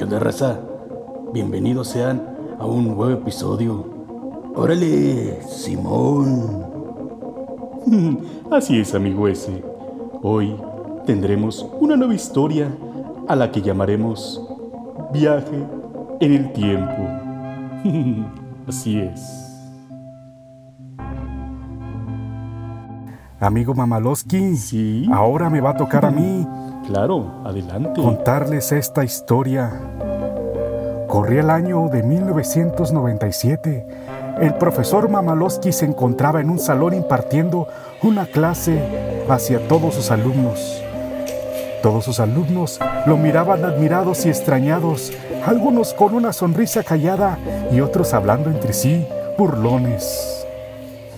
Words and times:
¿Qué 0.00 0.04
onda, 0.04 0.18
raza? 0.18 0.58
Bienvenidos 1.34 1.88
sean 1.88 2.26
a 2.58 2.64
un 2.64 2.86
nuevo 2.86 3.10
episodio. 3.10 3.84
¡Órale, 4.56 5.42
Simón! 5.42 6.64
Así 8.50 8.80
es, 8.80 8.94
amigo 8.94 9.28
ese. 9.28 9.62
Hoy 10.22 10.56
tendremos 11.04 11.68
una 11.80 11.98
nueva 11.98 12.14
historia 12.14 12.74
a 13.28 13.36
la 13.36 13.52
que 13.52 13.60
llamaremos 13.60 14.42
Viaje 15.12 15.66
en 16.20 16.32
el 16.32 16.50
Tiempo. 16.54 17.02
Así 18.66 19.00
es. 19.00 19.20
Amigo 23.38 23.74
Mamalowski, 23.74 24.56
Sí. 24.56 25.06
ahora 25.12 25.50
me 25.50 25.60
va 25.60 25.72
a 25.72 25.76
tocar 25.76 26.06
a 26.06 26.10
mí 26.10 26.46
Claro, 26.86 27.42
adelante. 27.44 28.00
contarles 28.00 28.72
esta 28.72 29.04
historia. 29.04 29.70
Corría 31.08 31.40
el 31.40 31.50
año 31.50 31.88
de 31.88 32.02
1997. 32.02 33.86
El 34.40 34.54
profesor 34.54 35.08
Mamalowski 35.08 35.72
se 35.72 35.84
encontraba 35.84 36.40
en 36.40 36.50
un 36.50 36.58
salón 36.58 36.94
impartiendo 36.94 37.68
una 38.02 38.26
clase 38.26 38.80
hacia 39.28 39.66
todos 39.68 39.94
sus 39.94 40.10
alumnos. 40.10 40.82
Todos 41.82 42.04
sus 42.04 42.20
alumnos 42.20 42.78
lo 43.06 43.16
miraban 43.16 43.64
admirados 43.64 44.26
y 44.26 44.28
extrañados, 44.28 45.12
algunos 45.46 45.94
con 45.94 46.14
una 46.14 46.32
sonrisa 46.32 46.82
callada 46.82 47.38
y 47.72 47.80
otros 47.80 48.12
hablando 48.14 48.50
entre 48.50 48.72
sí, 48.72 49.06
burlones. 49.38 50.46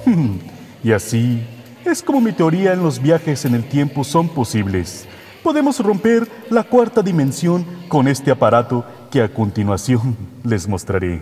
Y 0.85 0.91
así 0.91 1.47
es 1.85 2.03
como 2.03 2.21
mi 2.21 2.33
teoría 2.33 2.73
en 2.73 2.83
los 2.83 3.01
viajes 3.01 3.45
en 3.45 3.55
el 3.55 3.63
tiempo 3.65 4.03
son 4.03 4.29
posibles. 4.29 5.07
Podemos 5.43 5.81
romper 5.81 6.29
la 6.51 6.63
cuarta 6.63 7.03
dimensión 7.03 7.67
con 7.89 8.07
este 8.07 8.31
aparato 8.31 8.85
que 9.11 9.23
a 9.23 9.33
continuación 9.33 10.17
les 10.45 10.69
mostraré. 10.69 11.21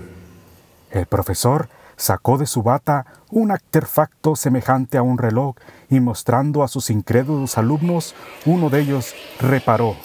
El 0.90 1.06
profesor 1.06 1.68
sacó 1.96 2.36
de 2.38 2.46
su 2.46 2.62
bata 2.62 3.06
un 3.30 3.50
artefacto 3.50 4.36
semejante 4.36 4.98
a 4.98 5.02
un 5.02 5.18
reloj 5.18 5.56
y 5.88 6.00
mostrando 6.00 6.62
a 6.62 6.68
sus 6.68 6.90
incrédulos 6.90 7.56
alumnos, 7.58 8.14
uno 8.44 8.68
de 8.68 8.80
ellos 8.80 9.14
reparó. 9.40 9.96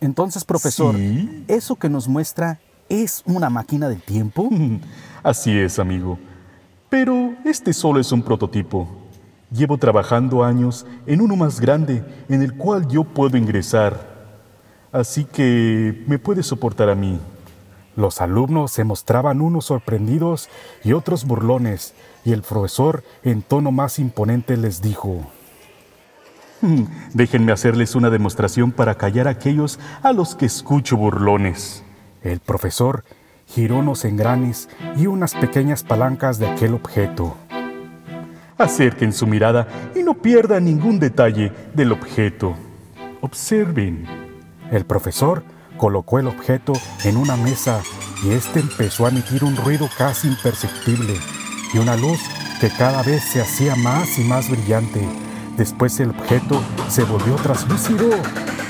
Entonces, 0.00 0.44
profesor, 0.44 0.94
Sí. 0.94 1.44
¿eso 1.48 1.76
que 1.76 1.88
nos 1.88 2.08
muestra 2.08 2.60
es 2.88 3.22
una 3.26 3.50
máquina 3.50 3.88
del 3.88 4.02
tiempo? 4.02 4.48
Así 5.22 5.58
es, 5.58 5.78
amigo. 5.78 6.18
Pero 6.88 7.34
este 7.44 7.72
solo 7.72 8.00
es 8.00 8.12
un 8.12 8.22
prototipo. 8.22 8.88
Llevo 9.50 9.78
trabajando 9.78 10.44
años 10.44 10.86
en 11.06 11.20
uno 11.20 11.34
más 11.34 11.60
grande 11.60 12.04
en 12.28 12.42
el 12.42 12.54
cual 12.54 12.86
yo 12.88 13.04
puedo 13.04 13.36
ingresar. 13.36 14.18
Así 14.92 15.24
que 15.24 16.04
me 16.06 16.18
puede 16.18 16.42
soportar 16.42 16.90
a 16.90 16.94
mí. 16.94 17.18
Los 17.96 18.20
alumnos 18.20 18.72
se 18.72 18.84
mostraban 18.84 19.40
unos 19.40 19.66
sorprendidos 19.66 20.48
y 20.84 20.92
otros 20.92 21.24
burlones, 21.24 21.94
y 22.24 22.32
el 22.32 22.42
profesor 22.42 23.02
en 23.24 23.42
tono 23.42 23.72
más 23.72 23.98
imponente 23.98 24.56
les 24.56 24.80
dijo, 24.80 25.26
Déjenme 27.14 27.52
hacerles 27.52 27.94
una 27.94 28.10
demostración 28.10 28.72
para 28.72 28.96
callar 28.96 29.28
a 29.28 29.32
aquellos 29.32 29.78
a 30.02 30.12
los 30.12 30.34
que 30.34 30.46
escucho 30.46 30.96
burlones. 30.96 31.84
el 32.22 32.40
profesor 32.40 33.04
giró 33.46 33.78
unos 33.78 34.04
engranes 34.04 34.68
y 34.96 35.06
unas 35.06 35.34
pequeñas 35.34 35.82
palancas 35.82 36.38
de 36.38 36.48
aquel 36.48 36.74
objeto. 36.74 37.36
Acerquen 38.58 39.12
su 39.12 39.26
mirada 39.28 39.68
y 39.94 40.02
no 40.02 40.14
pierdan 40.14 40.64
ningún 40.64 40.98
detalle 40.98 41.52
del 41.74 41.92
objeto. 41.92 42.56
Observen. 43.20 44.04
El 44.72 44.84
profesor 44.84 45.44
colocó 45.76 46.18
el 46.18 46.26
objeto 46.26 46.72
en 47.04 47.16
una 47.16 47.36
mesa 47.36 47.80
y 48.24 48.30
éste 48.30 48.58
empezó 48.58 49.06
a 49.06 49.10
emitir 49.10 49.44
un 49.44 49.56
ruido 49.56 49.88
casi 49.96 50.26
imperceptible 50.26 51.14
y 51.72 51.78
una 51.78 51.96
luz 51.96 52.18
que 52.60 52.68
cada 52.68 53.04
vez 53.04 53.22
se 53.22 53.40
hacía 53.40 53.76
más 53.76 54.18
y 54.18 54.24
más 54.24 54.50
brillante. 54.50 55.00
Después 55.56 56.00
el 56.00 56.10
objeto 56.10 56.60
se 56.88 57.04
volvió 57.04 57.36
traslúcido 57.36 58.10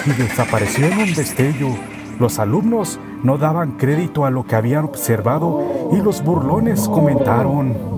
y 0.04 0.10
desapareció 0.10 0.86
en 0.86 0.98
un 0.98 1.14
destello. 1.14 1.68
Los 2.20 2.38
alumnos 2.38 3.00
no 3.22 3.38
daban 3.38 3.78
crédito 3.78 4.26
a 4.26 4.30
lo 4.30 4.44
que 4.44 4.56
habían 4.56 4.84
observado 4.84 5.90
y 5.92 5.96
los 5.96 6.22
burlones 6.22 6.88
comentaron. 6.88 7.97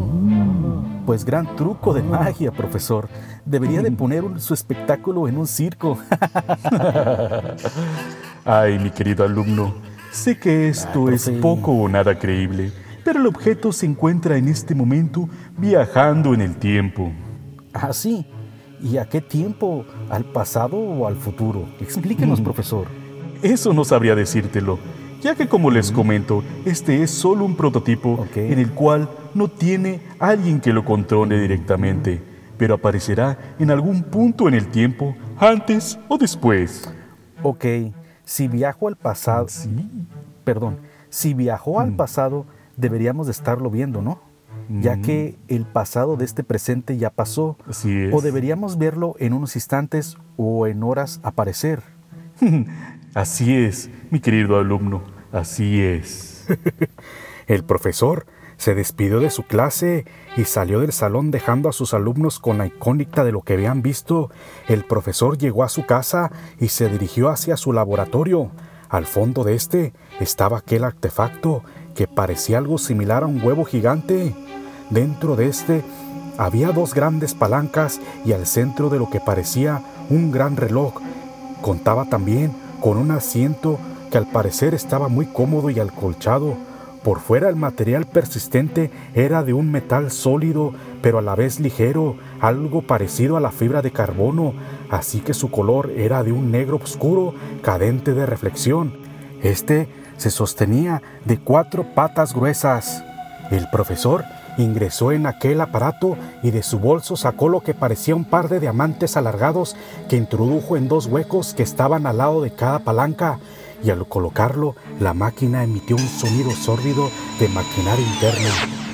Pues 1.11 1.25
gran 1.25 1.57
truco 1.57 1.93
de 1.93 2.05
magia, 2.05 2.53
profesor. 2.53 3.09
Debería 3.45 3.83
de 3.83 3.91
poner 4.03 4.23
un- 4.23 4.39
su 4.39 4.55
espectáculo 4.55 5.27
en 5.27 5.39
un 5.39 5.47
circo. 5.49 5.99
Ay, 8.45 8.79
mi 8.79 8.91
querido 8.93 9.25
alumno, 9.25 9.75
sé 10.13 10.39
que 10.39 10.69
esto 10.69 11.09
Ay, 11.09 11.15
es 11.17 11.29
poco 11.43 11.73
o 11.73 11.89
nada 11.89 12.17
creíble, 12.17 12.71
pero 13.05 13.19
el 13.19 13.27
objeto 13.27 13.73
se 13.73 13.87
encuentra 13.87 14.37
en 14.37 14.47
este 14.47 14.73
momento 14.77 15.29
viajando 15.59 16.33
en 16.33 16.43
el 16.43 16.55
tiempo. 16.55 17.11
ah, 17.75 17.93
sí. 17.93 18.25
¿Y 18.81 18.97
a 18.99 19.07
qué 19.09 19.21
tiempo? 19.21 19.85
¿Al 20.11 20.25
pasado 20.27 20.77
o 20.77 21.09
al 21.09 21.17
futuro? 21.17 21.65
Explíquenos, 21.81 22.41
profesor. 22.41 22.87
Eso 23.43 23.73
no 23.73 23.85
sabría 23.85 24.15
decírtelo, 24.15 24.79
ya 25.21 25.35
que 25.35 25.49
como 25.49 25.71
les 25.71 25.93
comento, 25.93 26.43
este 26.65 27.03
es 27.03 27.11
solo 27.11 27.45
un 27.45 27.57
prototipo 27.57 28.27
en 28.35 28.59
el 28.59 28.71
cual 28.73 29.09
no 29.35 29.49
tiene 29.49 30.01
alguien 30.19 30.61
que 30.61 30.73
lo 30.73 30.85
controle 30.85 31.41
directamente, 31.41 32.21
pero 32.57 32.75
aparecerá 32.75 33.39
en 33.59 33.71
algún 33.71 34.03
punto 34.03 34.49
en 34.49 34.55
el 34.55 34.69
tiempo, 34.69 35.15
antes 35.39 35.99
o 36.09 36.19
después. 36.19 36.93
Ok, 37.43 37.65
si 38.25 38.49
viajo 38.49 38.89
al 38.89 38.97
pasado... 38.97 39.47
Perdón, 40.45 40.79
si 41.11 41.35
viajó 41.35 41.81
al 41.81 41.93
pasado, 41.93 42.47
deberíamos 42.77 43.27
de 43.27 43.33
estarlo 43.33 43.71
viendo, 43.71 44.03
¿no? 44.03 44.21
Ya 44.69 45.01
que 45.01 45.37
el 45.49 45.65
pasado 45.65 46.17
de 46.17 46.25
este 46.25 46.45
presente 46.45 46.97
ya 46.97 47.11
pasó. 47.11 47.57
Así 47.69 47.91
es. 47.93 48.15
O 48.15 48.21
deberíamos 48.21 48.79
verlo 48.79 49.17
en 49.19 49.33
unos 49.33 49.57
instantes 49.57 50.17
o 50.37 50.69
en 50.69 50.85
horas 50.85 51.19
aparecer. 51.25 51.83
Así 53.15 53.57
es, 53.57 53.91
mi 54.11 54.21
querido 54.21 54.57
alumno, 54.57 55.03
así 55.33 55.83
es. 55.83 56.47
El 57.49 57.65
profesor 57.65 58.25
se 58.57 58.77
despidió 58.77 59.19
de 59.19 59.31
su 59.31 59.43
clase 59.43 60.05
y 60.37 60.45
salió 60.45 60.79
del 60.79 60.93
salón 60.93 61.33
dejando 61.33 61.69
a 61.69 61.73
sus 61.73 61.93
alumnos 61.93 62.39
con 62.39 62.59
la 62.59 62.67
incógnita 62.67 63.25
de 63.25 63.33
lo 63.33 63.41
que 63.41 63.55
habían 63.55 63.83
visto. 63.83 64.31
El 64.69 64.85
profesor 64.85 65.39
llegó 65.39 65.65
a 65.65 65.69
su 65.69 65.87
casa 65.87 66.31
y 66.61 66.69
se 66.69 66.89
dirigió 66.89 67.31
hacia 67.31 67.57
su 67.57 67.73
laboratorio. 67.73 68.53
Al 68.89 69.07
fondo 69.07 69.43
de 69.43 69.55
este 69.55 69.93
estaba 70.21 70.59
aquel 70.59 70.85
artefacto 70.85 71.65
que 71.97 72.07
parecía 72.07 72.59
algo 72.59 72.79
similar 72.79 73.25
a 73.25 73.27
un 73.27 73.43
huevo 73.43 73.65
gigante. 73.65 74.37
Dentro 74.91 75.35
de 75.35 75.49
este 75.49 75.83
había 76.39 76.71
dos 76.71 76.95
grandes 76.95 77.35
palancas 77.35 78.01
y 78.25 78.35
al 78.35 78.47
centro 78.47 78.89
de 78.89 79.01
lo 79.01 79.11
que 79.11 79.19
parecía 79.19 79.83
un 80.11 80.31
gran 80.31 80.57
reloj. 80.57 80.95
Contaba 81.61 82.05
también 82.05 82.55
con 82.81 82.99
un 82.99 83.11
asiento 83.11 83.79
que 84.11 84.19
al 84.19 84.27
parecer 84.27 84.75
estaba 84.75 85.09
muy 85.09 85.27
cómodo 85.27 85.71
y 85.71 85.79
acolchado. 85.79 86.57
Por 87.03 87.21
fuera 87.21 87.49
el 87.49 87.57
material 87.57 88.07
persistente 88.07 88.91
era 89.15 89.43
de 89.43 89.55
un 89.55 89.71
metal 89.71 90.11
sólido, 90.11 90.73
pero 91.01 91.19
a 91.19 91.23
la 91.23 91.35
vez 91.35 91.61
ligero, 91.61 92.17
algo 92.41 92.83
parecido 92.83 93.37
a 93.37 93.41
la 93.41 93.53
fibra 93.53 93.81
de 93.81 93.91
carbono, 93.91 94.53
así 94.91 95.21
que 95.21 95.33
su 95.33 95.51
color 95.51 95.93
era 95.97 96.23
de 96.23 96.33
un 96.33 96.51
negro 96.51 96.77
oscuro, 96.77 97.35
cadente 97.63 98.13
de 98.13 98.27
reflexión. 98.27 98.99
Este 99.43 99.89
se 100.19 100.31
sostenía 100.31 101.01
de 101.25 101.39
cuatro 101.39 101.87
patas 101.95 102.35
gruesas. 102.35 103.03
El 103.51 103.69
profesor 103.71 104.25
ingresó 104.59 105.13
en 105.13 105.27
aquel 105.27 105.61
aparato 105.61 106.17
y 106.43 106.51
de 106.51 106.63
su 106.63 106.79
bolso 106.79 107.17
sacó 107.17 107.49
lo 107.49 107.61
que 107.61 107.75
parecía 107.75 108.15
un 108.15 108.25
par 108.25 108.49
de 108.49 108.61
diamantes 108.61 109.17
alargados 109.17 109.77
que 110.09 110.17
introdujo 110.17 110.77
en 110.77 110.89
dos 110.89 111.07
huecos 111.07 111.55
que 111.55 111.63
estaban 111.63 112.07
al 112.07 112.19
lado 112.19 112.43
de 112.43 112.51
cada 112.51 112.81
palanca 112.81 113.39
y 113.83 113.91
al 113.91 114.07
colocarlo 114.07 114.75
la 114.99 115.15
máquina 115.15 115.65
emitió 115.65 115.97
un 115.97 116.07
sonido 116.07 116.51
sórdido 116.51 117.11
de 117.39 117.49
maquinaria 117.49 118.07
interna. 118.07 118.51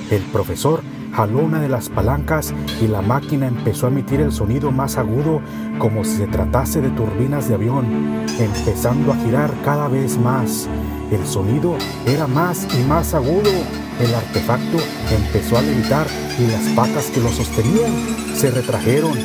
El 0.09 0.21
profesor 0.31 0.81
jaló 1.13 1.39
una 1.39 1.59
de 1.59 1.69
las 1.69 1.89
palancas 1.89 2.53
y 2.81 2.87
la 2.87 3.01
máquina 3.01 3.47
empezó 3.47 3.87
a 3.87 3.89
emitir 3.89 4.21
el 4.21 4.31
sonido 4.31 4.71
más 4.71 4.97
agudo 4.97 5.41
como 5.79 6.03
si 6.03 6.17
se 6.17 6.27
tratase 6.27 6.81
de 6.81 6.89
turbinas 6.91 7.49
de 7.49 7.55
avión, 7.55 8.25
empezando 8.39 9.11
a 9.11 9.17
girar 9.17 9.51
cada 9.65 9.87
vez 9.87 10.17
más. 10.17 10.69
El 11.11 11.25
sonido 11.25 11.75
era 12.05 12.27
más 12.27 12.67
y 12.73 12.83
más 12.87 13.13
agudo. 13.13 13.49
El 13.99 14.13
artefacto 14.13 14.77
empezó 15.11 15.57
a 15.57 15.61
levitar 15.61 16.05
y 16.37 16.45
las 16.51 16.61
patas 16.75 17.05
que 17.07 17.19
lo 17.19 17.31
sostenían 17.31 17.91
se 18.35 18.51
retrajeron. 18.51 19.17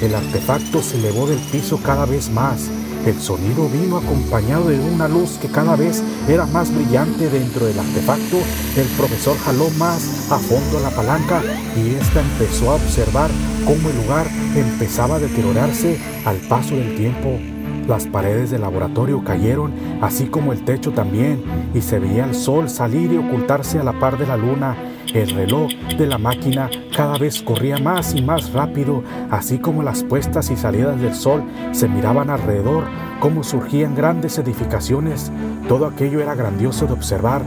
El 0.00 0.14
artefacto 0.14 0.82
se 0.82 0.96
elevó 0.96 1.26
del 1.26 1.38
piso 1.38 1.78
cada 1.82 2.06
vez 2.06 2.30
más. 2.30 2.70
El 3.04 3.20
sonido 3.20 3.68
vino 3.68 3.98
acompañado 3.98 4.70
de 4.70 4.80
una 4.80 5.08
luz 5.08 5.32
que 5.40 5.48
cada 5.48 5.76
vez 5.76 6.02
era 6.26 6.46
más 6.46 6.74
brillante 6.74 7.28
dentro 7.28 7.66
del 7.66 7.78
artefacto. 7.78 8.38
El 8.76 8.86
profesor 8.96 9.36
jaló 9.44 9.68
más 9.78 10.30
a 10.30 10.38
fondo 10.38 10.80
la 10.80 10.90
palanca 10.90 11.42
y 11.76 11.94
ésta 11.94 12.20
empezó 12.20 12.70
a 12.70 12.76
observar 12.76 13.30
cómo 13.66 13.90
el 13.90 13.96
lugar 13.96 14.26
empezaba 14.56 15.16
a 15.16 15.20
deteriorarse 15.20 15.98
al 16.24 16.36
paso 16.38 16.74
del 16.76 16.96
tiempo. 16.96 17.53
Las 17.88 18.06
paredes 18.06 18.50
del 18.50 18.62
laboratorio 18.62 19.22
cayeron, 19.22 19.72
así 20.00 20.26
como 20.26 20.54
el 20.54 20.64
techo 20.64 20.92
también, 20.92 21.42
y 21.74 21.82
se 21.82 21.98
veía 21.98 22.24
el 22.24 22.34
sol 22.34 22.70
salir 22.70 23.12
y 23.12 23.18
ocultarse 23.18 23.78
a 23.78 23.84
la 23.84 23.92
par 23.92 24.16
de 24.16 24.26
la 24.26 24.38
luna. 24.38 24.74
El 25.12 25.28
reloj 25.30 25.70
de 25.98 26.06
la 26.06 26.16
máquina 26.16 26.70
cada 26.96 27.18
vez 27.18 27.42
corría 27.42 27.76
más 27.76 28.14
y 28.14 28.22
más 28.22 28.54
rápido, 28.54 29.04
así 29.30 29.58
como 29.58 29.82
las 29.82 30.02
puestas 30.02 30.50
y 30.50 30.56
salidas 30.56 30.98
del 30.98 31.14
sol 31.14 31.44
se 31.72 31.86
miraban 31.86 32.30
alrededor, 32.30 32.84
como 33.20 33.44
surgían 33.44 33.94
grandes 33.94 34.38
edificaciones. 34.38 35.30
Todo 35.68 35.86
aquello 35.86 36.20
era 36.20 36.34
grandioso 36.34 36.86
de 36.86 36.94
observar. 36.94 37.42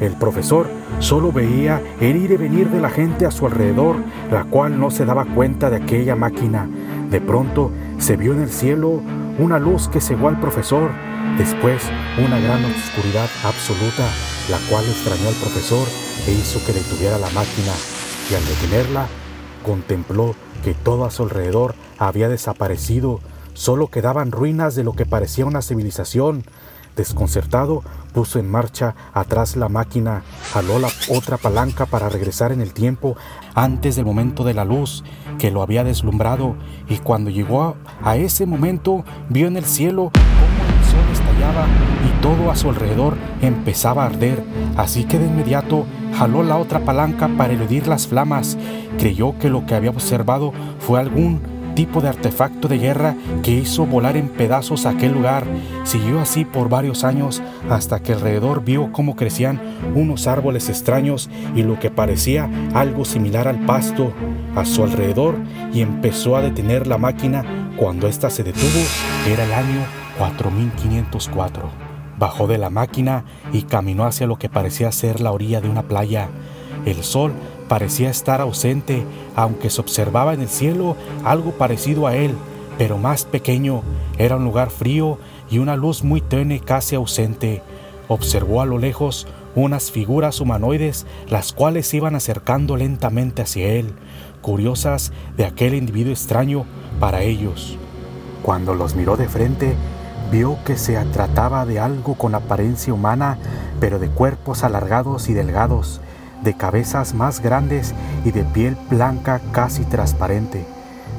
El 0.00 0.12
profesor 0.12 0.68
solo 1.00 1.32
veía 1.32 1.82
el 2.00 2.16
ir 2.16 2.30
y 2.30 2.36
venir 2.36 2.70
de 2.70 2.80
la 2.80 2.90
gente 2.90 3.26
a 3.26 3.32
su 3.32 3.46
alrededor, 3.46 3.96
la 4.30 4.44
cual 4.44 4.78
no 4.78 4.92
se 4.92 5.04
daba 5.04 5.24
cuenta 5.24 5.70
de 5.70 5.76
aquella 5.76 6.14
máquina. 6.14 6.68
De 7.10 7.20
pronto 7.20 7.72
se 7.98 8.16
vio 8.16 8.32
en 8.32 8.42
el 8.42 8.50
cielo 8.50 9.02
una 9.38 9.58
luz 9.58 9.88
que 9.88 10.00
cegó 10.00 10.28
al 10.28 10.40
profesor, 10.40 10.90
después 11.38 11.82
una 12.18 12.38
gran 12.38 12.64
oscuridad 12.64 13.28
absoluta, 13.44 14.06
la 14.50 14.58
cual 14.68 14.84
extrañó 14.84 15.28
al 15.28 15.34
profesor 15.34 15.86
e 16.26 16.32
hizo 16.32 16.64
que 16.66 16.72
detuviera 16.72 17.18
la 17.18 17.30
máquina, 17.30 17.72
y 18.30 18.34
al 18.34 18.44
detenerla, 18.44 19.06
contempló 19.64 20.34
que 20.62 20.74
todo 20.74 21.04
a 21.04 21.10
su 21.10 21.22
alrededor 21.22 21.74
había 21.98 22.28
desaparecido, 22.28 23.20
solo 23.54 23.88
quedaban 23.88 24.32
ruinas 24.32 24.74
de 24.74 24.84
lo 24.84 24.92
que 24.92 25.06
parecía 25.06 25.46
una 25.46 25.62
civilización. 25.62 26.44
Desconcertado, 26.96 27.82
puso 28.12 28.38
en 28.38 28.50
marcha 28.50 28.94
atrás 29.14 29.56
la 29.56 29.68
máquina, 29.68 30.22
jaló 30.52 30.78
la 30.78 30.88
otra 31.08 31.38
palanca 31.38 31.86
para 31.86 32.08
regresar 32.08 32.52
en 32.52 32.60
el 32.60 32.74
tiempo 32.74 33.16
antes 33.54 33.96
del 33.96 34.04
momento 34.04 34.44
de 34.44 34.54
la 34.54 34.64
luz 34.64 35.02
que 35.38 35.50
lo 35.50 35.62
había 35.62 35.84
deslumbrado 35.84 36.56
y 36.88 36.98
cuando 36.98 37.30
llegó 37.30 37.76
a, 38.02 38.16
ese 38.16 38.46
momento 38.46 39.04
vio 39.30 39.46
en 39.46 39.56
el 39.56 39.64
cielo 39.64 40.10
cómo 40.12 40.78
el 40.78 40.84
sol 40.84 41.12
estallaba 41.12 41.66
y 42.06 42.22
todo 42.22 42.50
a 42.50 42.56
su 42.56 42.68
alrededor 42.68 43.16
empezaba 43.40 44.02
a 44.02 44.06
arder, 44.06 44.44
así 44.76 45.04
que 45.04 45.18
de 45.18 45.26
inmediato 45.26 45.86
jaló 46.16 46.42
la 46.42 46.58
otra 46.58 46.84
palanca 46.84 47.28
para 47.36 47.54
eludir 47.54 47.86
las 47.86 48.06
flamas. 48.06 48.58
Creyó 48.98 49.38
que 49.38 49.48
lo 49.48 49.64
que 49.64 49.74
había 49.74 49.90
observado 49.90 50.52
fue 50.78 51.00
algún 51.00 51.40
tipo 51.74 52.00
de 52.00 52.08
artefacto 52.08 52.68
de 52.68 52.78
guerra 52.78 53.16
que 53.42 53.52
hizo 53.52 53.86
volar 53.86 54.16
en 54.16 54.28
pedazos 54.28 54.86
aquel 54.86 55.12
lugar. 55.12 55.44
Siguió 55.84 56.20
así 56.20 56.44
por 56.44 56.68
varios 56.68 57.04
años 57.04 57.42
hasta 57.70 58.00
que 58.00 58.12
alrededor 58.12 58.64
vio 58.64 58.92
cómo 58.92 59.16
crecían 59.16 59.60
unos 59.94 60.26
árboles 60.26 60.68
extraños 60.68 61.30
y 61.54 61.62
lo 61.62 61.78
que 61.78 61.90
parecía 61.90 62.50
algo 62.74 63.04
similar 63.04 63.48
al 63.48 63.60
pasto 63.66 64.12
a 64.54 64.64
su 64.64 64.82
alrededor 64.82 65.36
y 65.72 65.80
empezó 65.80 66.36
a 66.36 66.42
detener 66.42 66.86
la 66.86 66.98
máquina 66.98 67.44
cuando 67.76 68.08
ésta 68.08 68.30
se 68.30 68.42
detuvo. 68.42 68.80
Era 69.26 69.44
el 69.44 69.52
año 69.52 69.80
4504. 70.18 71.70
Bajó 72.18 72.46
de 72.46 72.58
la 72.58 72.70
máquina 72.70 73.24
y 73.52 73.62
caminó 73.62 74.04
hacia 74.04 74.26
lo 74.26 74.36
que 74.36 74.48
parecía 74.48 74.92
ser 74.92 75.20
la 75.20 75.32
orilla 75.32 75.60
de 75.60 75.68
una 75.68 75.82
playa. 75.82 76.28
El 76.84 77.02
sol 77.02 77.32
parecía 77.72 78.10
estar 78.10 78.42
ausente, 78.42 79.02
aunque 79.34 79.70
se 79.70 79.80
observaba 79.80 80.34
en 80.34 80.42
el 80.42 80.50
cielo 80.50 80.94
algo 81.24 81.52
parecido 81.52 82.06
a 82.06 82.14
él, 82.14 82.34
pero 82.76 82.98
más 82.98 83.24
pequeño. 83.24 83.80
Era 84.18 84.36
un 84.36 84.44
lugar 84.44 84.68
frío 84.68 85.16
y 85.50 85.56
una 85.56 85.74
luz 85.74 86.04
muy 86.04 86.20
tenue 86.20 86.60
casi 86.60 86.96
ausente. 86.96 87.62
Observó 88.08 88.60
a 88.60 88.66
lo 88.66 88.76
lejos 88.76 89.26
unas 89.54 89.90
figuras 89.90 90.42
humanoides, 90.42 91.06
las 91.30 91.54
cuales 91.54 91.94
iban 91.94 92.14
acercando 92.14 92.76
lentamente 92.76 93.40
hacia 93.40 93.68
él, 93.68 93.94
curiosas 94.42 95.10
de 95.38 95.46
aquel 95.46 95.72
individuo 95.72 96.12
extraño 96.12 96.66
para 97.00 97.22
ellos. 97.22 97.78
Cuando 98.42 98.74
los 98.74 98.96
miró 98.96 99.16
de 99.16 99.30
frente, 99.30 99.76
vio 100.30 100.58
que 100.66 100.76
se 100.76 101.02
trataba 101.06 101.64
de 101.64 101.80
algo 101.80 102.16
con 102.16 102.34
apariencia 102.34 102.92
humana, 102.92 103.38
pero 103.80 103.98
de 103.98 104.10
cuerpos 104.10 104.62
alargados 104.62 105.30
y 105.30 105.32
delgados, 105.32 106.02
de 106.42 106.54
cabezas 106.54 107.14
más 107.14 107.40
grandes 107.40 107.94
y 108.24 108.30
de 108.30 108.44
piel 108.44 108.76
blanca 108.90 109.40
casi 109.52 109.84
transparente. 109.84 110.64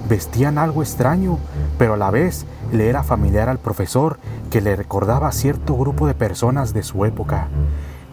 Vestían 0.09 0.57
algo 0.57 0.81
extraño, 0.81 1.39
pero 1.77 1.93
a 1.93 1.97
la 1.97 2.11
vez 2.11 2.45
le 2.71 2.89
era 2.89 3.03
familiar 3.03 3.49
al 3.49 3.59
profesor 3.59 4.19
que 4.51 4.61
le 4.61 4.75
recordaba 4.75 5.27
a 5.27 5.31
cierto 5.31 5.77
grupo 5.77 6.07
de 6.07 6.13
personas 6.13 6.73
de 6.73 6.83
su 6.83 7.05
época. 7.05 7.47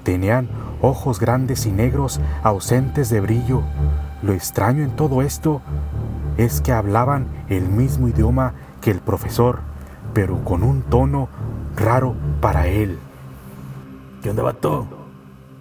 Tenían 0.05 0.49
ojos 0.81 1.21
grandes 1.21 1.67
y 1.67 1.73
negros 1.73 2.21
ausentes 2.43 3.11
de 3.11 3.21
brillo. 3.21 3.63
Lo 4.23 4.33
extraño 4.33 4.85
en 4.85 4.97
todo 4.97 5.23
esto 5.23 5.61
es 6.37 6.61
que 6.61 6.73
hablaban 6.73 7.27
el 7.49 7.69
mismo 7.69 8.09
idioma 8.09 8.55
que 8.81 8.91
el 8.91 9.01
profesor, 9.01 9.61
pero 10.15 10.43
con 10.45 10.63
un 10.63 10.83
tono 10.83 11.29
raro 11.77 12.15
para 12.41 12.67
él. 12.67 12.99
¿Qué 14.23 14.31
onda, 14.31 14.43
vato? 14.43 14.87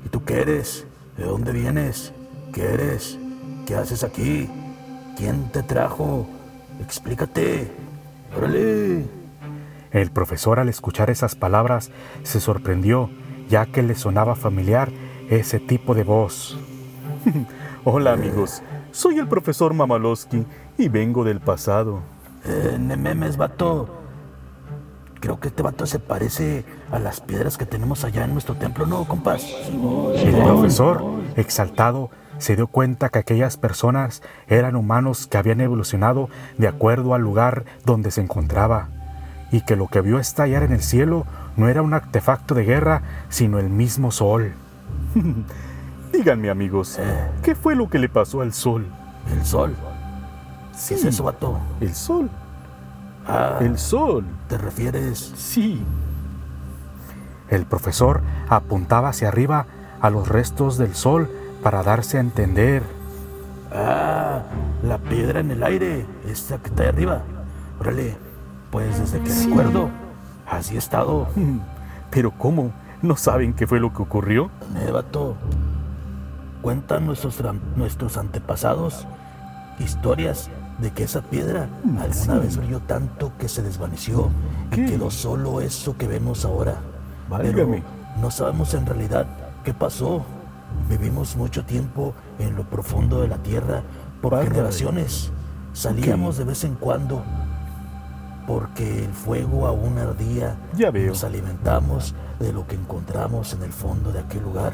¿Y 0.05 0.09
tú 0.09 0.23
qué 0.23 0.41
eres? 0.41 0.88
¿De 1.19 1.25
dónde 1.25 1.51
vienes? 1.51 2.13
¿Qué 2.53 2.63
eres? 2.63 3.19
¿Qué 3.65 3.75
haces 3.75 4.05
aquí? 4.05 4.49
¿Quién 5.17 5.51
te 5.51 5.63
trajo? 5.63 6.25
Explícate. 6.81 7.69
Órale. 8.37 9.03
El 9.91 10.11
profesor 10.11 10.59
al 10.59 10.69
escuchar 10.69 11.09
esas 11.09 11.35
palabras 11.35 11.91
se 12.23 12.39
sorprendió, 12.39 13.09
ya 13.49 13.65
que 13.65 13.83
le 13.83 13.95
sonaba 13.95 14.35
familiar 14.35 14.93
ese 15.29 15.59
tipo 15.59 15.93
de 15.93 16.05
voz. 16.05 16.57
Hola 17.83 18.13
amigos, 18.13 18.63
soy 18.91 19.19
el 19.19 19.27
profesor 19.27 19.73
Mamalowski 19.73 20.45
y 20.77 20.87
vengo 20.87 21.25
del 21.25 21.41
pasado. 21.41 21.99
Eh, 22.45 22.77
Nememes, 22.79 23.35
vato. 23.35 23.98
Creo 25.19 25.39
que 25.39 25.49
este 25.49 25.63
vato 25.63 25.85
se 25.85 25.99
parece 25.99 26.63
a 26.91 26.99
las 26.99 27.19
piedras 27.19 27.57
que 27.57 27.65
tenemos 27.65 28.03
allá 28.03 28.23
en 28.23 28.33
nuestro 28.33 28.55
templo, 28.55 28.85
¿no, 28.85 29.05
compás? 29.05 29.43
El 30.15 30.35
profesor, 30.35 31.03
exaltado, 31.35 32.09
se 32.37 32.55
dio 32.55 32.67
cuenta 32.67 33.09
que 33.09 33.19
aquellas 33.19 33.57
personas 33.57 34.21
eran 34.47 34.75
humanos 34.75 35.27
que 35.27 35.37
habían 35.37 35.59
evolucionado 35.59 36.29
de 36.57 36.67
acuerdo 36.67 37.13
al 37.13 37.21
lugar 37.21 37.65
donde 37.85 38.11
se 38.11 38.21
encontraba, 38.21 38.87
y 39.51 39.61
que 39.61 39.75
lo 39.75 39.87
que 39.87 40.01
vio 40.01 40.19
estallar 40.19 40.63
en 40.63 40.71
el 40.71 40.81
cielo 40.81 41.25
no 41.57 41.67
era 41.67 41.81
un 41.81 41.93
artefacto 41.93 42.55
de 42.55 42.63
guerra, 42.63 43.01
sino 43.29 43.59
el 43.59 43.69
mismo 43.69 44.11
sol. 44.11 44.53
Díganme, 46.13 46.49
amigos, 46.49 46.97
eh. 46.99 47.27
¿qué 47.43 47.55
fue 47.55 47.75
lo 47.75 47.89
que 47.89 47.99
le 47.99 48.09
pasó 48.09 48.41
al 48.41 48.53
sol? 48.53 48.87
¿El 49.31 49.45
sol? 49.45 49.75
¿Qué 50.87 50.95
es 50.95 51.03
eso, 51.03 51.23
vato? 51.25 51.59
El 51.81 51.93
sol. 51.93 52.29
Ah, 53.29 53.57
el 53.61 53.77
sol. 53.77 54.25
¿Te 54.47 54.57
refieres? 54.57 55.33
Sí. 55.35 55.83
El 57.49 57.65
profesor 57.65 58.21
apuntaba 58.47 59.09
hacia 59.09 59.27
arriba 59.27 59.65
a 60.01 60.09
los 60.09 60.27
restos 60.27 60.77
del 60.77 60.95
sol 60.95 61.29
para 61.61 61.83
darse 61.83 62.17
a 62.17 62.21
entender. 62.21 62.83
Ah, 63.71 64.41
la 64.83 64.97
piedra 64.97 65.39
en 65.39 65.51
el 65.51 65.63
aire, 65.63 66.05
esta 66.27 66.57
que 66.57 66.69
está 66.69 66.83
ahí 66.83 66.89
arriba. 66.89 67.21
Órale, 67.79 68.17
pues 68.71 68.99
desde 68.99 69.19
que 69.21 69.47
recuerdo, 69.47 69.89
así 70.49 70.75
he 70.75 70.79
estado. 70.79 71.27
Pero 72.11 72.31
¿cómo? 72.31 72.71
¿No 73.01 73.15
saben 73.15 73.53
qué 73.53 73.67
fue 73.67 73.79
lo 73.79 73.93
que 73.93 74.01
ocurrió? 74.01 74.49
Me 74.73 74.91
vato. 74.91 75.35
Cuentan 76.61 77.05
nuestros, 77.05 77.41
nuestros 77.75 78.17
antepasados 78.17 79.07
historias 79.79 80.49
de 80.81 80.91
que 80.91 81.03
esa 81.03 81.21
piedra 81.21 81.67
alguna 81.99 82.39
vez 82.39 82.57
brilló 82.57 82.79
tanto 82.81 83.31
que 83.37 83.49
se 83.49 83.61
desvaneció 83.61 84.29
y 84.71 84.85
quedó 84.85 85.11
solo 85.11 85.61
eso 85.61 85.97
que 85.97 86.07
vemos 86.07 86.45
ahora. 86.45 86.75
Pero 87.41 87.67
no 88.21 88.31
sabemos 88.31 88.73
en 88.73 88.85
realidad 88.85 89.27
qué 89.63 89.73
pasó. 89.73 90.23
Vivimos 90.89 91.35
mucho 91.35 91.65
tiempo 91.65 92.13
en 92.37 92.55
lo 92.55 92.63
profundo 92.63 93.21
de 93.21 93.27
la 93.27 93.37
tierra 93.37 93.83
por 94.21 94.41
generaciones. 94.43 95.31
Salíamos 95.73 96.37
de 96.37 96.45
vez 96.45 96.63
en 96.63 96.75
cuando 96.75 97.23
porque 98.49 99.05
el 99.05 99.13
fuego 99.13 99.67
aún 99.67 99.99
ardía. 99.99 100.57
Ya 100.75 100.89
veo. 100.89 101.09
Nos 101.09 101.23
alimentamos 101.23 102.15
de 102.39 102.51
lo 102.51 102.65
que 102.65 102.75
encontramos 102.75 103.53
en 103.53 103.61
el 103.61 103.71
fondo 103.71 104.11
de 104.11 104.19
aquel 104.21 104.41
lugar. 104.41 104.73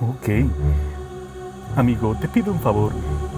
Ok. 0.00 0.48
Amigo, 1.76 2.16
te 2.18 2.26
pido 2.28 2.52
un 2.52 2.60
favor. 2.60 2.92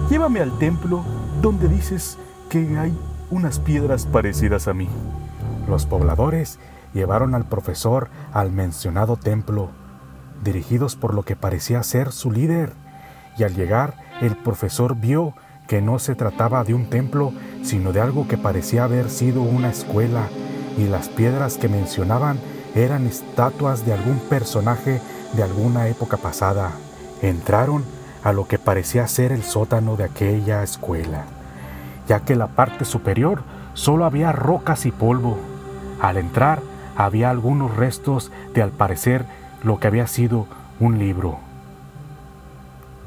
Llévame 0.09 0.39
al 0.39 0.57
templo 0.57 1.03
donde 1.45 1.67
dices 1.67 2.17
que 2.49 2.75
hay 2.75 2.91
unas 3.29 3.59
piedras 3.59 4.07
parecidas 4.07 4.67
a 4.67 4.73
mí. 4.73 4.89
Los 5.69 5.85
pobladores 5.85 6.57
llevaron 6.91 7.35
al 7.35 7.45
profesor 7.45 8.09
al 8.33 8.51
mencionado 8.51 9.15
templo, 9.15 9.69
dirigidos 10.43 10.95
por 10.95 11.13
lo 11.13 11.21
que 11.21 11.35
parecía 11.35 11.83
ser 11.83 12.11
su 12.11 12.31
líder, 12.31 12.73
y 13.37 13.43
al 13.43 13.53
llegar 13.53 13.93
el 14.21 14.35
profesor 14.35 14.95
vio 14.95 15.35
que 15.67 15.83
no 15.83 15.99
se 15.99 16.15
trataba 16.15 16.63
de 16.63 16.73
un 16.73 16.89
templo, 16.89 17.31
sino 17.61 17.93
de 17.93 18.01
algo 18.01 18.27
que 18.27 18.39
parecía 18.39 18.85
haber 18.85 19.11
sido 19.11 19.43
una 19.43 19.69
escuela, 19.69 20.29
y 20.79 20.85
las 20.85 21.09
piedras 21.09 21.59
que 21.59 21.69
mencionaban 21.69 22.39
eran 22.73 23.05
estatuas 23.05 23.85
de 23.85 23.93
algún 23.93 24.17
personaje 24.17 24.99
de 25.33 25.43
alguna 25.43 25.89
época 25.89 26.17
pasada. 26.17 26.71
Entraron 27.21 27.83
a 28.25 28.33
lo 28.33 28.47
que 28.47 28.57
parecía 28.57 29.07
ser 29.07 29.31
el 29.31 29.43
sótano 29.43 29.95
de 29.95 30.03
aquella 30.03 30.63
escuela, 30.63 31.25
ya 32.07 32.21
que 32.21 32.35
la 32.35 32.47
parte 32.47 32.83
superior 32.83 33.43
solo 33.75 34.03
había 34.03 34.31
rocas 34.31 34.87
y 34.87 34.91
polvo. 34.91 35.37
Al 36.01 36.17
entrar 36.17 36.59
había 36.97 37.29
algunos 37.29 37.75
restos 37.75 38.31
de 38.55 38.63
al 38.63 38.71
parecer 38.71 39.25
lo 39.63 39.79
que 39.79 39.87
había 39.87 40.07
sido 40.07 40.47
un 40.79 40.97
libro. 40.97 41.37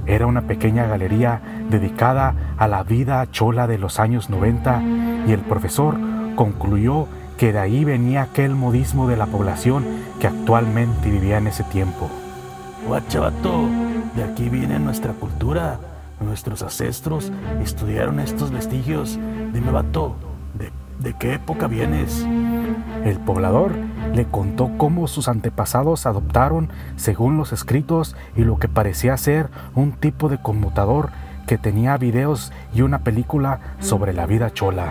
Era 0.07 0.27
una 0.27 0.43
pequeña 0.43 0.87
galería 0.87 1.43
dedicada 1.69 2.35
a 2.57 2.69
la 2.69 2.85
vida 2.85 3.27
chola 3.33 3.67
de 3.67 3.77
los 3.77 3.99
años 3.99 4.31
90 4.31 4.83
y 5.27 5.33
el 5.33 5.41
profesor 5.41 5.97
concluyó 6.37 7.09
que 7.37 7.53
de 7.53 7.59
ahí 7.59 7.85
venía 7.85 8.23
aquel 8.23 8.55
modismo 8.55 9.09
de 9.09 9.17
la 9.17 9.27
población 9.27 9.85
que 10.21 10.29
actualmente 10.29 11.11
vivía 11.11 11.39
en 11.39 11.49
ese 11.49 11.65
tiempo. 11.65 12.09
Guachavato, 12.87 13.69
de 14.19 14.25
aquí 14.25 14.49
viene 14.49 14.81
nuestra 14.81 15.13
cultura. 15.13 15.79
Nuestros 16.21 16.63
ancestros 16.63 17.31
estudiaron 17.63 18.19
estos 18.19 18.51
vestigios. 18.51 19.17
Dime, 19.53 19.71
vato, 19.71 20.17
¿de, 20.59 20.73
¿de 20.99 21.17
qué 21.17 21.35
época 21.35 21.69
vienes? 21.69 22.27
El 23.05 23.21
poblador 23.21 23.71
le 24.13 24.25
contó 24.25 24.73
cómo 24.77 25.07
sus 25.07 25.29
antepasados 25.29 26.05
adoptaron, 26.05 26.69
según 26.97 27.37
los 27.37 27.53
escritos, 27.53 28.17
y 28.37 28.43
lo 28.43 28.59
que 28.59 28.67
parecía 28.67 29.17
ser 29.17 29.51
un 29.77 29.93
tipo 29.93 30.29
de 30.29 30.39
conmutador 30.39 31.11
que 31.47 31.57
tenía 31.57 31.97
videos 31.97 32.53
y 32.75 32.83
una 32.83 32.99
película 32.99 33.61
sobre 33.79 34.13
la 34.13 34.27
vida 34.27 34.53
chola. 34.53 34.89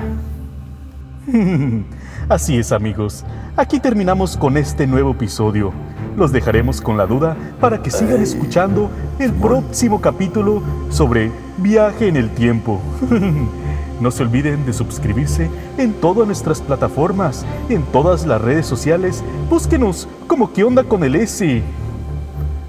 Así 2.29 2.57
es 2.57 2.71
amigos, 2.71 3.25
aquí 3.57 3.81
terminamos 3.81 4.37
con 4.37 4.55
este 4.55 4.87
nuevo 4.87 5.11
episodio. 5.11 5.73
Los 6.17 6.31
dejaremos 6.31 6.81
con 6.81 6.97
la 6.97 7.05
duda 7.05 7.37
para 7.61 7.83
que 7.83 7.91
sigan 7.91 8.23
escuchando 8.23 8.89
el 9.19 9.31
próximo 9.33 10.01
capítulo 10.01 10.63
sobre 10.89 11.31
viaje 11.59 12.07
en 12.07 12.17
el 12.17 12.31
tiempo. 12.31 12.81
No 13.99 14.11
se 14.11 14.21
olviden 14.21 14.63
de 14.63 14.73
suscribirse 14.73 15.49
en 15.79 15.91
todas 15.93 16.27
nuestras 16.27 16.61
plataformas, 16.61 17.47
en 17.67 17.81
todas 17.81 18.27
las 18.27 18.39
redes 18.39 18.67
sociales. 18.67 19.23
Búsquenos 19.49 20.07
como 20.27 20.53
qué 20.53 20.63
onda 20.63 20.83
con 20.83 21.03
el 21.03 21.15
S. 21.15 21.63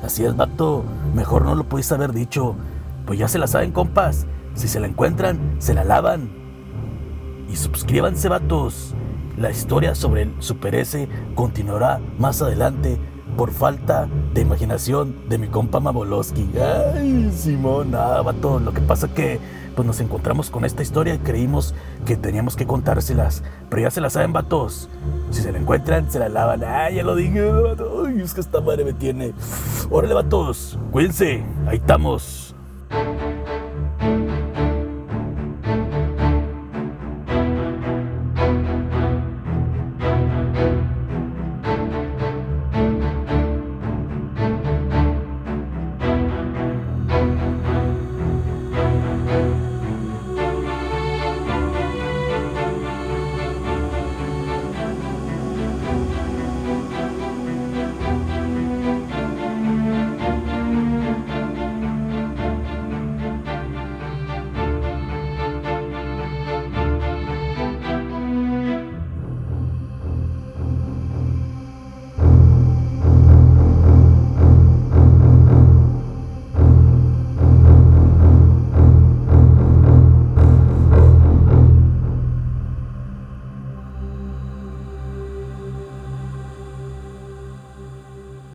Así 0.02 0.24
es, 0.24 0.34
vato. 0.34 0.84
Mejor 1.14 1.44
no 1.44 1.54
lo 1.54 1.64
pudiste 1.64 1.92
haber 1.92 2.14
dicho. 2.14 2.56
Pues 3.04 3.18
ya 3.18 3.28
se 3.28 3.38
la 3.38 3.46
saben, 3.46 3.72
compas. 3.72 4.26
Si 4.54 4.68
se 4.68 4.80
la 4.80 4.86
encuentran, 4.86 5.38
se 5.58 5.74
la 5.74 5.84
lavan. 5.84 6.30
Y 7.52 7.56
suscríbanse, 7.56 8.30
vatos. 8.30 8.94
La 9.36 9.50
historia 9.50 9.94
sobre 9.94 10.22
el 10.22 10.32
Super 10.38 10.76
S 10.76 11.10
continuará 11.34 12.00
más 12.18 12.40
adelante 12.40 12.98
por 13.38 13.52
falta 13.52 14.08
de 14.34 14.40
imaginación 14.40 15.28
de 15.28 15.38
mi 15.38 15.46
compa 15.46 15.78
Maboloski. 15.78 16.50
Ay, 16.92 17.30
Simón, 17.32 17.94
ah, 17.94 18.20
vato. 18.20 18.58
Lo 18.58 18.72
que 18.72 18.80
pasa 18.80 19.14
que 19.14 19.38
pues 19.76 19.86
nos 19.86 20.00
encontramos 20.00 20.50
con 20.50 20.64
esta 20.64 20.82
historia 20.82 21.14
y 21.14 21.18
creímos 21.18 21.72
que 22.04 22.16
teníamos 22.16 22.56
que 22.56 22.66
contárselas. 22.66 23.44
Pero 23.70 23.82
ya 23.82 23.92
se 23.92 24.00
la 24.00 24.10
saben, 24.10 24.32
vatos. 24.32 24.90
Si 25.30 25.40
se 25.40 25.52
la 25.52 25.58
encuentran, 25.58 26.10
se 26.10 26.18
la 26.18 26.28
lavan. 26.28 26.64
Ay, 26.64 26.96
ya 26.96 27.04
lo 27.04 27.14
dije, 27.14 27.40
vato. 27.48 28.06
Ay, 28.08 28.20
es 28.20 28.34
que 28.34 28.40
esta 28.40 28.60
madre 28.60 28.84
me 28.84 28.92
tiene. 28.92 29.32
Órale, 29.88 30.14
vatos. 30.14 30.76
Cuídense. 30.90 31.44
Ahí 31.68 31.76
estamos. 31.76 32.47